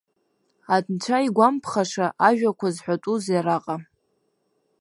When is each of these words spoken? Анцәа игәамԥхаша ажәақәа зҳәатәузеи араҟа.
Анцәа 0.75 1.17
игәамԥхаша 1.25 2.07
ажәақәа 2.27 2.67
зҳәатәузеи 2.75 3.39
араҟа. 3.41 3.75